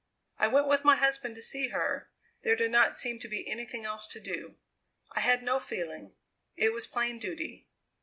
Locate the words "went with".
0.47-0.83